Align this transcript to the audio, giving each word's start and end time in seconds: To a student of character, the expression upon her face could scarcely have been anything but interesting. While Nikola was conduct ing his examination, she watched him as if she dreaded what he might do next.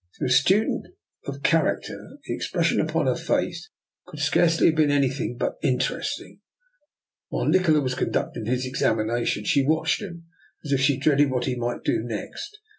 To 0.17 0.25
a 0.25 0.29
student 0.29 0.87
of 1.27 1.43
character, 1.43 2.17
the 2.25 2.33
expression 2.33 2.79
upon 2.81 3.05
her 3.05 3.13
face 3.15 3.69
could 4.07 4.19
scarcely 4.19 4.65
have 4.65 4.75
been 4.75 4.89
anything 4.89 5.37
but 5.37 5.57
interesting. 5.61 6.39
While 7.29 7.45
Nikola 7.45 7.81
was 7.81 7.93
conduct 7.93 8.35
ing 8.35 8.45
his 8.45 8.65
examination, 8.65 9.43
she 9.45 9.63
watched 9.63 10.01
him 10.01 10.25
as 10.65 10.71
if 10.71 10.81
she 10.81 10.97
dreaded 10.97 11.29
what 11.29 11.45
he 11.45 11.53
might 11.55 11.83
do 11.83 12.01
next. 12.01 12.57